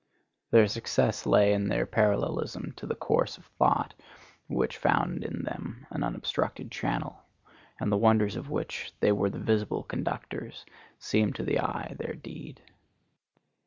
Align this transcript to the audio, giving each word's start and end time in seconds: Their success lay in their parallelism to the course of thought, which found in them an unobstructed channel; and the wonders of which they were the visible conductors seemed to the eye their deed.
Their 0.49 0.65
success 0.67 1.27
lay 1.27 1.53
in 1.53 1.67
their 1.67 1.85
parallelism 1.85 2.71
to 2.77 2.87
the 2.87 2.95
course 2.95 3.37
of 3.37 3.45
thought, 3.59 3.93
which 4.47 4.77
found 4.79 5.23
in 5.23 5.43
them 5.43 5.85
an 5.91 6.01
unobstructed 6.01 6.71
channel; 6.71 7.21
and 7.79 7.91
the 7.91 7.97
wonders 8.01 8.35
of 8.35 8.49
which 8.49 8.93
they 8.99 9.11
were 9.11 9.29
the 9.29 9.37
visible 9.37 9.83
conductors 9.83 10.65
seemed 10.97 11.35
to 11.35 11.43
the 11.43 11.59
eye 11.59 11.95
their 11.99 12.15
deed. 12.15 12.63